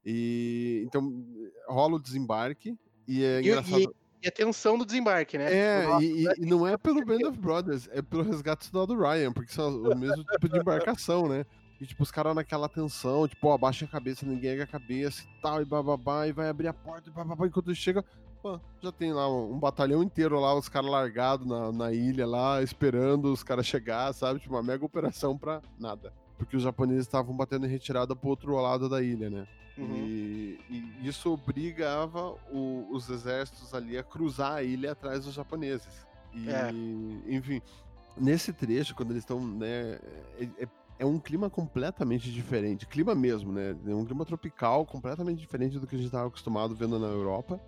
[0.04, 0.82] E.
[0.86, 1.24] Então,
[1.68, 2.76] rola o desembarque.
[3.06, 3.82] E é e, engraçado.
[3.82, 5.54] E, e a tensão do desembarque, né?
[5.54, 9.32] É, Nossa, e, e, não é pelo Band of Brothers, é pelo resgate do Ryan,
[9.32, 11.44] porque são o mesmo tipo de embarcação, né?
[11.78, 15.42] E, tipo, os caras naquela tensão, tipo, abaixa a cabeça, ninguém erga a cabeça e
[15.42, 18.02] tal, e bababá, e vai abrir a porta, e bababá, enquanto chega,
[18.42, 22.26] pô, já tem lá um, um batalhão inteiro lá, os caras largados na, na ilha
[22.26, 24.40] lá, esperando os caras chegar, sabe?
[24.40, 26.14] Tipo, uma mega operação pra nada.
[26.38, 29.46] Porque os japoneses estavam batendo em retirada pro outro lado da ilha, né?
[29.76, 29.96] Uhum.
[29.96, 36.06] E, e, isso obrigava o, os exércitos ali a cruzar a ilha atrás dos japoneses.
[36.32, 36.70] E, é.
[37.26, 37.60] enfim,
[38.16, 39.98] nesse trecho, quando eles estão, né,
[40.38, 42.86] é, é é um clima completamente diferente.
[42.86, 43.76] Clima mesmo, né?
[43.86, 47.60] É um clima tropical completamente diferente do que a gente estava acostumado vendo na Europa.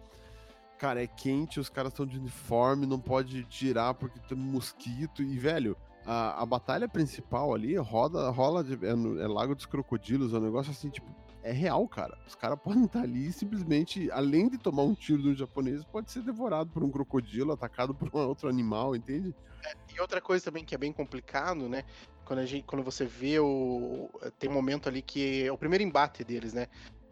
[0.78, 5.22] Cara, é quente, os caras estão de uniforme, não pode tirar porque tem mosquito.
[5.22, 9.66] E, velho, a, a batalha principal ali roda, rola de, é, no, é Lago dos
[9.66, 11.08] Crocodilos, é um negócio assim, tipo,
[11.50, 12.16] é real, cara.
[12.26, 16.11] Os caras podem estar ali e simplesmente, além de tomar um tiro do japonês, pode
[16.11, 19.35] ser devorado por um crocodilo, atacado por um outro animal, entende?
[19.64, 21.85] É, e outra coisa também que é bem complicado, né?
[22.26, 24.11] quando, a gente, quando você vê o.
[24.38, 26.66] Tem um momento ali que é o primeiro embate deles, né?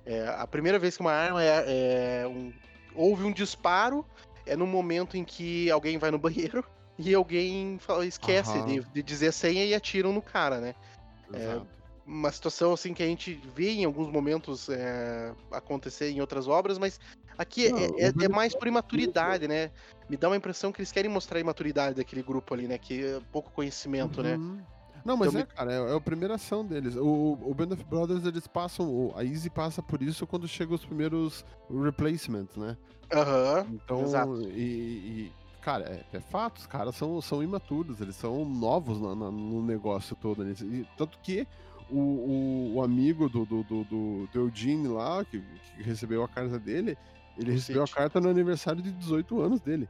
[0.04, 2.52] É, a primeira vez que uma arma é, é um,
[2.94, 4.04] houve um disparo,
[4.44, 6.62] é no momento em que alguém vai no banheiro
[6.98, 10.74] e alguém fala, esquece de, de, dizer a senha e atiram no cara, né?
[11.32, 11.60] É
[12.06, 16.78] uma situação assim que a gente vê em alguns momentos é, acontecer em outras obras,
[16.78, 17.00] mas
[17.38, 19.70] aqui Não, é, é, é, mais por imaturidade, né?
[20.08, 22.78] Me dá uma impressão que eles querem mostrar a imaturidade daquele grupo ali, né?
[22.78, 24.36] Que é pouco conhecimento, né?
[24.36, 24.56] uhum.
[24.56, 24.64] né?
[25.04, 26.96] Não, mas então, é, cara, é, é, a primeira ação deles.
[26.96, 29.12] O, o Band of Brothers, eles passam.
[29.14, 32.74] A Easy passa por isso quando chegam os primeiros replacements, né?
[33.12, 33.66] Aham.
[33.68, 34.40] Uhum, então, exato.
[34.48, 39.14] E, e, cara, é, é, fato, os caras são, são imaturos, eles são novos no,
[39.14, 40.42] no, no negócio todo.
[40.48, 41.46] E, tanto que
[41.90, 45.40] o, o, o amigo do, do, do, do, do Eugene lá, que,
[45.76, 46.96] que, recebeu a carta dele,
[47.36, 47.98] ele o recebeu City.
[47.98, 49.88] a carta no aniversário de 18 anos dele.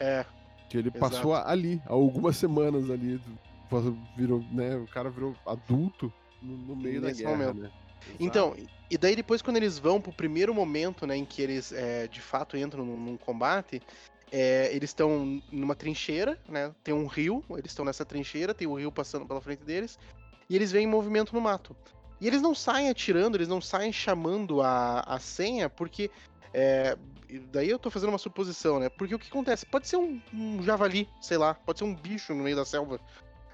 [0.00, 0.24] É.
[0.68, 0.98] Que ele exato.
[0.98, 3.20] passou ali, há algumas semanas ali
[4.16, 7.62] virou, né, o cara virou adulto no, no meio Nesse da guerra, momento.
[7.62, 7.70] né?
[8.20, 8.54] Então,
[8.90, 12.20] e daí depois quando eles vão pro primeiro momento, né, em que eles é, de
[12.20, 13.82] fato entram num, num combate,
[14.30, 18.74] é, eles estão numa trincheira, né, tem um rio, eles estão nessa trincheira, tem o
[18.74, 19.98] rio passando pela frente deles,
[20.48, 21.76] e eles veem movimento no mato.
[22.20, 26.10] E eles não saem atirando, eles não saem chamando a, a senha, porque
[26.52, 26.96] é,
[27.52, 28.88] daí eu tô fazendo uma suposição, né?
[28.88, 29.66] Porque o que acontece?
[29.66, 33.00] Pode ser um, um, javali, sei lá, pode ser um bicho no meio da selva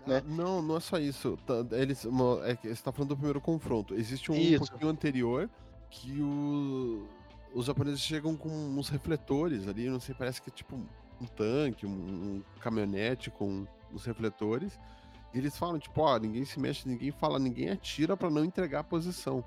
[0.06, 0.22] né?
[0.26, 1.38] Não, não é só isso.
[1.72, 2.06] Eles,
[2.44, 3.94] é você tá falando do primeiro confronto.
[3.94, 4.66] Existe um isso.
[4.66, 5.48] pouquinho anterior
[5.90, 7.06] que o,
[7.54, 10.76] os japoneses chegam com uns refletores ali, não sei, parece que é tipo
[11.20, 14.78] um tanque, um, um caminhonete com uns refletores.
[15.32, 18.84] Eles falam, tipo, ó, ninguém se mexe, ninguém fala, ninguém atira para não entregar a
[18.84, 19.44] posição.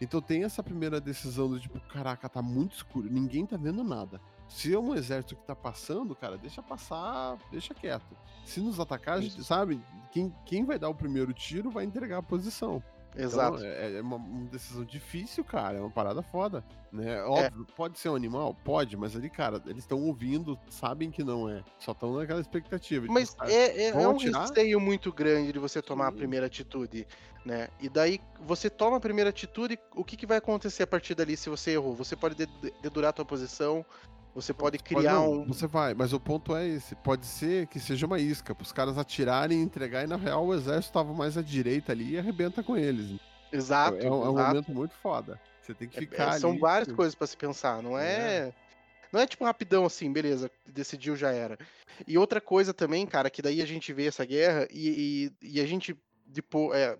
[0.00, 4.20] Então tem essa primeira decisão do tipo, caraca, tá muito escuro, ninguém tá vendo nada.
[4.48, 8.16] Se é um exército que tá passando, cara, deixa passar, deixa quieto.
[8.44, 9.80] Se nos atacar, a gente sabe,
[10.10, 12.82] quem, quem vai dar o primeiro tiro vai entregar a posição.
[13.12, 13.56] Então, Exato.
[13.58, 14.18] Então, é, é uma,
[14.50, 15.78] decisão difícil, cara.
[15.78, 16.64] É uma parada foda.
[16.92, 17.22] Né?
[17.22, 17.72] Óbvio, é.
[17.76, 18.54] pode ser um animal?
[18.64, 21.62] Pode, mas ali, cara, eles estão ouvindo, sabem que não é.
[21.78, 23.06] Só estão naquela expectativa.
[23.08, 24.48] Mas tipo, é, é, é um atirar?
[24.48, 26.14] receio muito grande de você tomar Sim.
[26.14, 27.06] a primeira atitude,
[27.44, 27.68] né?
[27.80, 31.36] E daí, você toma a primeira atitude, o que, que vai acontecer a partir dali
[31.36, 31.94] se você errou?
[31.94, 32.36] Você pode
[32.82, 33.84] dedurar a tua posição,
[34.34, 35.44] você pode criar pode, um.
[35.46, 36.94] Você vai, mas o ponto é esse.
[36.96, 40.46] Pode ser que seja uma isca, para os caras atirarem e entregar, e na real
[40.46, 43.18] o exército estava mais à direita ali e arrebenta com eles.
[43.52, 43.98] Exato.
[43.98, 45.40] É, é, um, é um momento muito foda.
[45.60, 46.36] Você tem que é, ficar.
[46.36, 48.14] É, são várias coisas para se pensar, não é.
[48.14, 48.52] é.
[49.12, 51.58] Não é tipo rapidão assim, beleza, decidiu, já era.
[52.06, 55.60] E outra coisa também, cara, que daí a gente vê essa guerra e, e, e
[55.60, 56.96] a gente depois, é,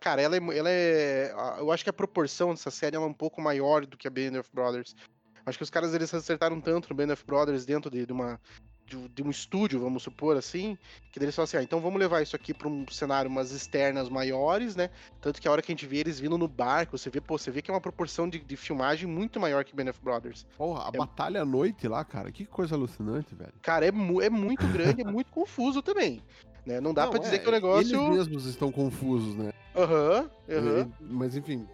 [0.00, 3.40] cara, ela é, ela é, eu acho que a proporção dessa série é um pouco
[3.40, 4.96] maior do que a Band of Brothers.
[5.44, 8.40] Acho que os caras eles acertaram tanto no Band of Brothers dentro de, de uma
[8.86, 10.76] de, de, um estúdio, vamos supor assim,
[11.10, 14.08] que eles falam assim, ah, então vamos levar isso aqui para um cenário umas externas
[14.08, 14.90] maiores, né?
[15.20, 17.38] Tanto que a hora que a gente vê eles vindo no barco, você vê, pô,
[17.38, 20.46] você vê que é uma proporção de, de filmagem muito maior que Benef Brothers.
[20.56, 20.98] Porra, a é...
[20.98, 23.52] batalha à noite lá, cara, que coisa alucinante, velho.
[23.62, 26.22] Cara, é, mu é muito grande, é muito confuso também.
[26.66, 26.80] Né?
[26.80, 27.96] Não dá para dizer é, que o negócio.
[27.96, 29.52] Eles mesmos estão confusos, né?
[29.74, 30.92] Aham, uhum, uhum.
[31.00, 31.66] Mas enfim,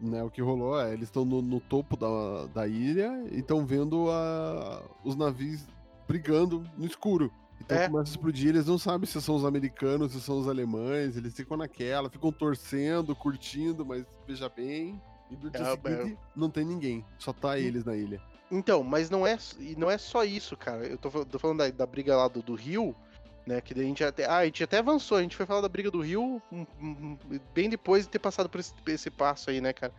[0.00, 3.64] né, o que rolou é, eles estão no, no, topo da, da ilha e estão
[3.64, 5.64] vendo a, os navios
[6.06, 7.32] brigando no escuro.
[7.60, 7.88] Então é.
[7.88, 11.34] começa a explodir, eles não sabem se são os americanos, se são os alemães, eles
[11.34, 16.64] ficam naquela, ficam torcendo, curtindo, mas veja bem, e no dia é, seguinte, não tem
[16.64, 18.20] ninguém, só tá eles na ilha.
[18.50, 19.38] Então, mas não é,
[19.78, 20.86] não é só isso, cara.
[20.86, 22.94] Eu tô, tô falando da, da, briga lá do, do Rio,
[23.46, 23.60] né?
[23.60, 24.26] Que a gente até.
[24.26, 27.18] Ah, a gente até avançou, a gente foi falar da briga do Rio um, um,
[27.54, 29.92] bem depois de ter passado por esse, esse passo aí, né, cara?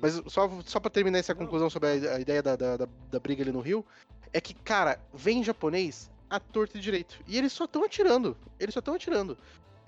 [0.00, 3.20] Mas só, só pra terminar essa conclusão sobre a, a ideia da, da, da, da,
[3.20, 3.84] briga ali no Rio,
[4.32, 7.20] é que, cara, vem japonês a torta e direito.
[7.26, 8.36] E eles só estão atirando.
[8.60, 9.36] Eles só estão atirando.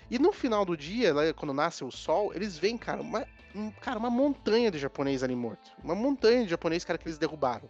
[0.09, 3.71] E no final do dia, lá, quando nasce o sol, eles veem, cara, uma, um,
[3.71, 5.71] cara, uma montanha de japonês ali morto.
[5.81, 7.69] Uma montanha de japonês, cara, que eles derrubaram.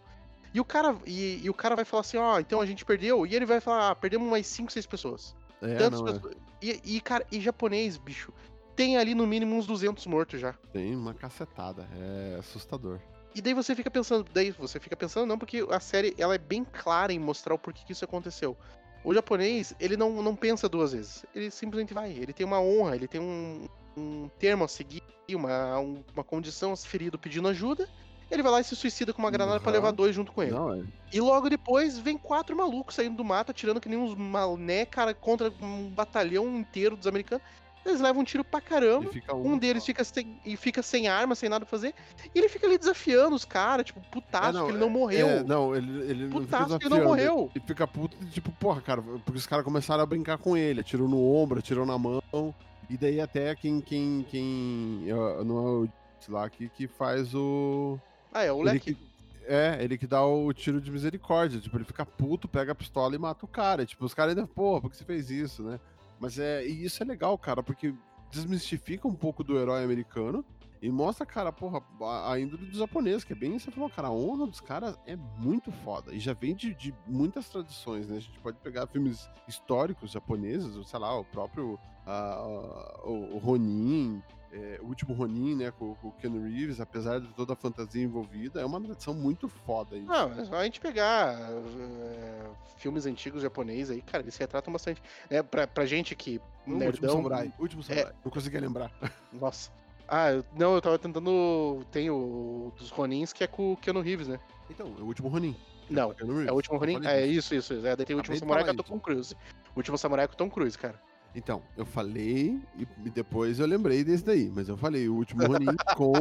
[0.54, 2.84] E o cara, e, e o cara vai falar assim, ó, oh, então a gente
[2.84, 3.26] perdeu.
[3.26, 5.36] E ele vai falar, ah, perdemos umas 5, 6 pessoas.
[5.62, 6.04] É, Tantas é.
[6.04, 6.34] pessoas.
[6.34, 6.38] É.
[6.62, 8.34] E, e, cara, e japonês, bicho,
[8.76, 10.54] tem ali no mínimo uns 200 mortos já.
[10.74, 13.00] Tem uma cacetada, é assustador.
[13.34, 16.38] E daí você fica pensando, daí você fica pensando não, porque a série ela é
[16.38, 18.58] bem clara em mostrar o porquê que isso aconteceu.
[19.04, 21.26] O japonês, ele não, não pensa duas vezes.
[21.34, 22.12] Ele simplesmente vai.
[22.12, 26.78] Ele tem uma honra, ele tem um, um termo a seguir, uma, uma condição a
[26.78, 27.90] ferido pedindo ajuda.
[28.32, 29.64] Ele vai lá e se suicida com uma granada uhum.
[29.64, 30.54] para levar dois junto com ele.
[30.54, 30.82] Não, é.
[31.12, 35.14] E logo depois vem quatro malucos saindo do mato, atirando que nem uns mané, cara,
[35.14, 37.44] contra um batalhão inteiro dos americanos.
[37.86, 39.10] Eles levam um tiro pra caramba.
[39.34, 41.94] Um, um, deles fica sem, e fica sem arma, sem nada pra fazer.
[42.34, 44.92] E ele fica ali desafiando os caras, tipo, putaço é, não, que ele não é,
[44.92, 45.28] morreu.
[45.28, 47.52] É, não, ele, ele putaço que ele não morreu.
[47.56, 50.82] E fica puto, tipo, porra, cara, porque os caras começaram a brincar com ele.
[50.82, 52.54] Atirou no ombro, atirou na mão.
[52.88, 53.82] E daí até quem.
[53.82, 55.08] quem, quem
[55.44, 55.90] não é o
[56.30, 58.00] lá que, que faz o.
[58.32, 58.98] Ah, é o leque.
[59.46, 61.60] É, ele que dá o tiro de misericórdia.
[61.60, 63.86] Tipo, ele fica puto, pega a pistola e mata o cara.
[63.86, 65.80] Tipo, os caras ainda, porra, por que você fez isso, né?
[66.20, 66.66] Mas é.
[66.66, 67.94] E isso é legal, cara, porque
[68.32, 70.46] desmistifica um pouco do herói americano
[70.82, 71.84] e mostra, cara, porra,
[72.28, 73.60] a, índole do japonês, que é bem.
[73.60, 76.12] Você falou, cara, a honra dos caras é muito foda.
[76.12, 78.18] E já vem de, de muitas tradições, né?
[78.18, 81.80] A gente pode pegar filmes históricos japoneses, sei lá, o próprio.
[82.02, 87.20] Uh, o, o Ronin, é, o último Ronin, né, com, com, o Ken Reeves, apesar
[87.20, 89.96] de toda a fantasia envolvida, é uma tradição muito foda.
[89.96, 90.08] Isso.
[90.08, 95.02] Não, é só a gente pegar é, filmes antigos japoneses aí, cara, eles retratam bastante.
[95.30, 96.42] É, pra, pra gente que.
[96.68, 98.12] O nerdão, último samurai, último samurai.
[98.12, 98.16] É...
[98.24, 98.92] Não conseguia lembrar.
[99.32, 99.72] Nossa.
[100.08, 101.86] Ah, eu, não, eu tava tentando.
[101.90, 104.40] Tem o dos Ronins que é com o Keanu Reeves, né?
[104.70, 105.56] Então, é o último Ronin.
[105.90, 106.14] Não,
[106.48, 107.06] é o último Ronin?
[107.06, 107.74] É isso, isso.
[107.86, 109.34] É, daí tem o último samurai com o Tom Cruise.
[109.74, 111.00] O último samurai com o Tom Cruise, cara.
[111.34, 115.76] Então, eu falei e depois eu lembrei desse daí, mas eu falei o último Ronin
[115.96, 116.12] com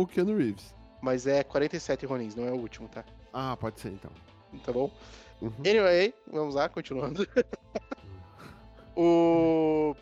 [0.00, 0.74] o Keanu Reeves.
[1.02, 3.04] Mas é 47 Ronins, não é o último, tá?
[3.32, 4.10] Ah, pode ser então.
[4.64, 4.90] Tá bom?
[5.42, 5.52] Uhum.
[5.58, 7.28] Anyway, vamos lá, continuando.
[8.96, 9.94] o.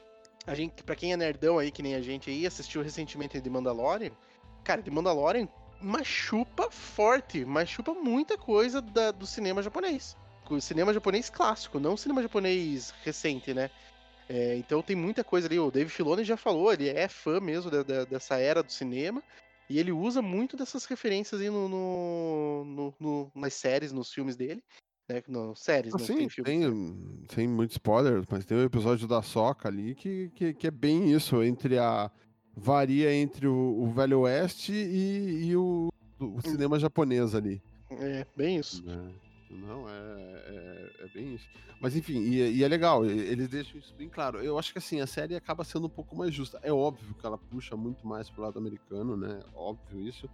[0.47, 3.51] A gente, pra quem é nerdão aí, que nem a gente aí, assistiu recentemente de
[3.51, 4.13] Mandalorian.
[4.63, 5.49] Cara, de Mandalorian
[5.81, 10.17] machupa forte, machupa muita coisa da, do cinema japonês.
[10.49, 13.71] O cinema japonês clássico, não o cinema japonês recente, né?
[14.29, 15.59] É, então tem muita coisa ali.
[15.59, 19.23] O Dave Filoni já falou, ele é fã mesmo da, da, dessa era do cinema.
[19.69, 24.37] E ele usa muito dessas referências aí no, no, no, no nas séries, nos filmes
[24.37, 24.63] dele.
[25.09, 25.23] Né?
[25.27, 26.53] No, séries, assim, não tem filmes.
[26.53, 30.71] Tem, tem muito spoiler, mas tem um episódio da Soca ali que, que, que, é
[30.71, 32.11] bem isso, entre a.
[32.55, 35.89] Varia entre o, o Velho Oeste e, e o,
[36.21, 36.41] o, hum.
[36.43, 37.63] cinema japonês ali.
[37.91, 38.85] É, bem isso.
[38.87, 39.32] É.
[39.53, 41.47] Não, é, é, é, bem isso.
[41.79, 44.43] Mas enfim, e, e, é legal, eles deixam isso bem claro.
[44.43, 46.59] Eu acho que assim, a série acaba sendo um pouco mais justa.
[46.63, 49.41] É óbvio que ela puxa muito mais pro lado americano, né?
[49.55, 50.29] Óbvio isso.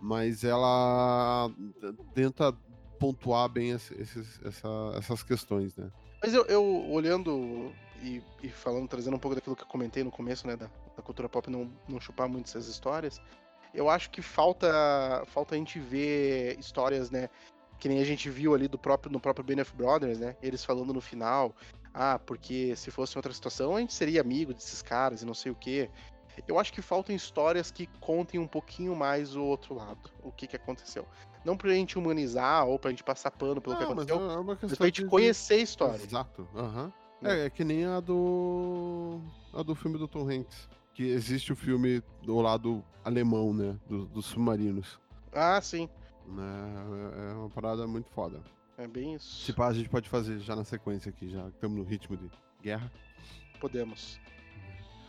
[0.00, 1.50] Mas ela
[2.14, 2.56] tenta
[2.98, 5.90] pontuar bem esses, essa, essas questões, né?
[6.22, 7.70] Mas eu, eu olhando
[8.02, 10.56] e, e, falando, trazendo um pouco daquilo que eu comentei no começo, né?
[10.56, 13.20] Da, da cultura pop não, não chupar muito essas histórias
[13.74, 17.28] eu acho que falta falta a gente ver histórias, né,
[17.78, 20.36] que nem a gente viu ali do próprio, no próprio Band of Brothers, né?
[20.42, 21.54] Eles falando no final,
[21.92, 25.52] ah, porque se fosse outra situação, a gente seria amigo desses caras e não sei
[25.52, 25.90] o quê.
[26.48, 30.46] Eu acho que faltam histórias que contem um pouquinho mais o outro lado, o que,
[30.48, 31.06] que aconteceu.
[31.44, 34.34] Não pra gente humanizar ou pra gente passar pano pelo que Ah, mas aconteceu, é
[34.34, 36.02] uma mas questão pra gente de- conhecer a história.
[36.02, 36.48] Exato.
[36.56, 36.92] aham.
[37.20, 37.42] Né?
[37.42, 39.20] É, é que nem a do.
[39.52, 40.68] a do filme do Tom Hanks.
[40.94, 43.76] Que existe o filme do lado alemão, né?
[43.88, 44.98] do- dos submarinos.
[45.32, 45.88] Ah, sim.
[46.26, 46.74] Né?
[47.28, 48.40] É é uma parada muito foda.
[48.76, 49.52] É bem isso.
[49.54, 52.30] Pá, a gente pode fazer já na sequência aqui, já que estamos no ritmo de
[52.62, 52.90] guerra.
[53.60, 54.18] Podemos.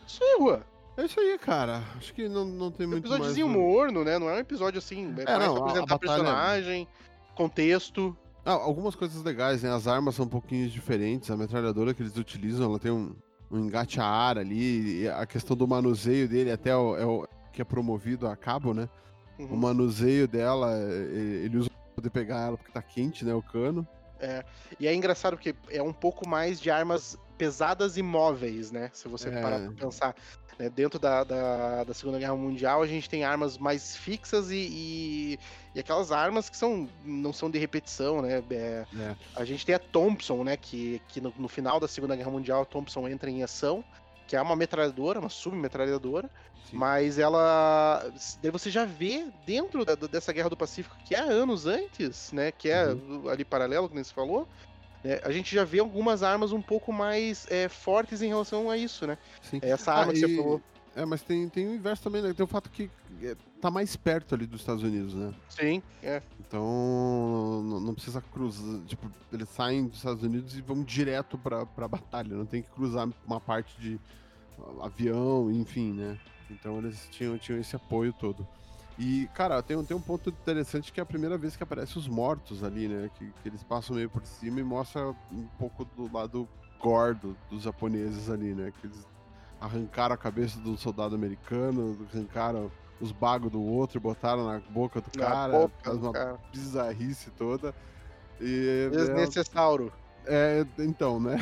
[0.07, 0.61] Isso aí, Juan.
[0.97, 1.83] É isso aí, cara.
[1.97, 3.19] Acho que não, não tem Um muito mais.
[3.21, 4.17] episódiozinho morno, né?
[4.19, 5.13] Não é um episódio assim.
[5.25, 6.87] É, mais não, apresentar batalha- personagem,
[7.35, 8.15] contexto.
[8.45, 9.71] Ah, algumas coisas legais, né?
[9.73, 11.29] As armas são um pouquinho diferentes.
[11.31, 13.13] A metralhadora que eles utilizam, ela tem um,
[13.51, 15.07] um engate a ar ali.
[15.09, 18.87] A questão do manuseio dele até o- é o que é promovido a cabo, né?
[19.37, 19.47] Uhum.
[19.47, 23.33] O manuseio dela, é- ele usa pra poder pegar ela porque tá quente, né?
[23.33, 23.87] O cano.
[24.79, 28.89] E é engraçado porque é um pouco mais de armas pesadas e móveis, né?
[28.93, 29.41] Se você É.
[29.41, 30.15] parar pra pensar.
[30.57, 30.69] né?
[30.69, 35.39] Dentro da, da, da Segunda Guerra Mundial, a gente tem armas mais fixas e, e,
[35.75, 38.41] e aquelas armas que são, não são de repetição, né?
[38.49, 39.15] É, É.
[39.35, 40.55] a gente tem a Thompson, né?
[40.55, 43.83] Que, que no, no final da Segunda Guerra Mundial a Thompson entra em ação,
[44.27, 46.29] que é uma metralhadora, uma submetralhadora.
[46.69, 46.77] Sim.
[46.77, 48.03] Mas ela.
[48.41, 52.51] Daí você já vê dentro da- dessa Guerra do Pacífico, que é anos antes, né?
[52.51, 53.29] Que é Uhum.
[53.29, 54.47] ali paralelo, como você falou.
[55.03, 58.75] né, a gente já vê algumas armas um pouco mais é, fortes em relação a
[58.77, 59.19] isso, né?
[59.43, 59.59] Sim.
[59.61, 60.59] Essa Ah, arma que você e- falou.
[60.95, 62.33] É, mas tem, tem o inverso também, né?
[62.33, 62.89] Tem o fato que é,
[63.61, 65.33] tá mais perto ali dos Estados Unidos, né?
[65.49, 66.21] Sim, é.
[66.39, 68.81] Então, não, não precisa cruzar.
[68.85, 72.35] Tipo, eles saem dos Estados Unidos e vão direto pra, pra batalha.
[72.35, 73.99] Não tem que cruzar uma parte de
[74.81, 76.17] avião, enfim, né?
[76.49, 78.47] Então eles tinham, tinham esse apoio todo.
[78.97, 81.97] E, cara, tem, um- tem um ponto interessante que é a primeira vez que aparecem
[81.97, 83.09] os mortos ali, né?
[83.17, 86.47] Que, que eles passam meio por cima e mostra um pouco do lado
[86.79, 88.71] gordo dos japoneses ali, né?
[88.79, 89.05] Que eles
[89.59, 95.07] arrancaram a cabeça do soldado americano, arrancaram os bagos do outro, botaram na boca do
[95.17, 96.39] Na cara, boca faz do uma cara.
[96.51, 97.73] bizarrice toda.
[98.39, 99.91] E é, Desnecessauro.
[100.25, 101.37] é, então, né?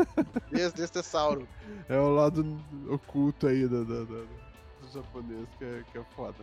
[0.52, 1.46] Desnecessauro.
[1.88, 2.58] É o lado
[2.90, 6.36] oculto aí da, da- da- do japonês que é, que é foda.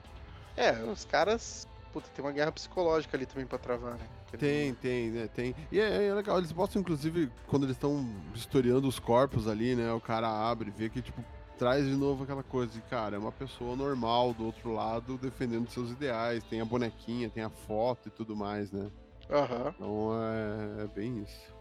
[0.58, 1.67] É, os caras.
[1.96, 4.06] Puta, tem uma guerra psicológica ali também pra travar, né?
[4.38, 5.30] Tem, tem, né?
[5.34, 5.56] Tem.
[5.72, 9.94] E é, é legal, eles mostram, inclusive, quando eles estão historiando os corpos ali, né?
[9.94, 11.24] O cara abre, vê que, tipo,
[11.58, 15.70] traz de novo aquela coisa de, cara, é uma pessoa normal do outro lado defendendo
[15.70, 16.44] seus ideais.
[16.44, 18.92] Tem a bonequinha, tem a foto e tudo mais, né?
[19.30, 19.74] Aham.
[19.78, 21.56] Então é, é bem isso.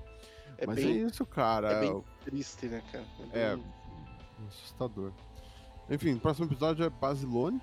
[0.59, 1.68] É Mas é bem isso, cara.
[1.75, 3.05] é bem triste, né, cara?
[3.33, 3.55] É.
[3.55, 3.64] bem-
[4.49, 5.12] Assustador.
[5.88, 7.62] Enfim, próximo episódio é Basilone.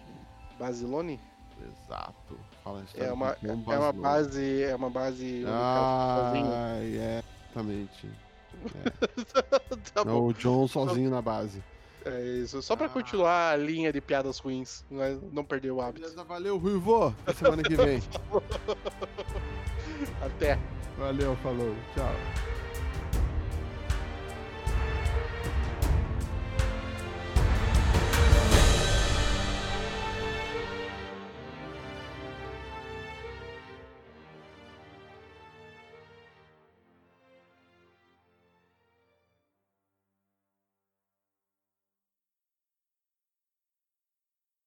[0.57, 1.19] Basilone?
[1.67, 2.37] Exato.
[2.63, 4.63] Fala a história É uma, é uma base.
[4.63, 5.43] É uma base.
[5.43, 6.47] sozinho.
[6.51, 8.09] Ah, é, exatamente.
[9.93, 10.27] tá É bom.
[10.27, 11.63] o John sozinho na base.
[12.05, 12.61] É isso.
[12.61, 12.89] Só pra Ah.
[12.89, 14.83] continuar a linha de piadas ruins,
[15.31, 16.01] não perder o hábito.
[16.01, 17.15] Beleza, valeu, Ruivo.
[17.25, 18.01] Até semana que vem.
[20.21, 20.59] Até.
[20.97, 21.73] Valeu, falou.
[21.95, 22.11] Tchau.